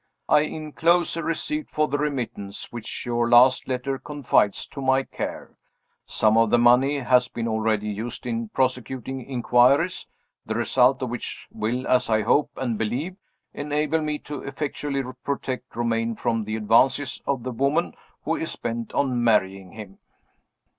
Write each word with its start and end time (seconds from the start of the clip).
_I 0.35 0.39
inclose 0.39 1.15
a 1.15 1.21
receipt 1.21 1.69
for 1.69 1.87
the 1.87 1.99
remittance 1.99 2.71
which 2.71 3.05
your 3.05 3.29
last 3.29 3.67
letter 3.67 3.99
confides 3.99 4.65
to 4.69 4.81
my 4.81 5.03
care. 5.03 5.55
Some 6.07 6.37
of 6.37 6.49
the 6.49 6.57
money 6.57 6.97
has 7.01 7.27
been 7.27 7.47
already 7.47 7.87
used 7.89 8.25
in 8.25 8.49
prosecuting 8.49 9.23
inquiries, 9.23 10.07
the 10.43 10.55
result 10.55 11.03
of 11.03 11.11
which 11.11 11.47
will, 11.51 11.85
as 11.85 12.09
I 12.09 12.23
hope 12.23 12.49
and 12.55 12.79
believe, 12.79 13.15
enable 13.53 14.01
me 14.01 14.17
to 14.21 14.41
effectually 14.41 15.03
protect 15.23 15.75
Romayne 15.75 16.15
from 16.15 16.45
the 16.45 16.55
advances 16.55 17.21
of 17.27 17.43
the 17.43 17.51
woman 17.51 17.93
who 18.23 18.37
is 18.37 18.55
bent 18.55 18.91
on 18.93 19.23
marrying 19.23 19.73
him. 19.73 19.99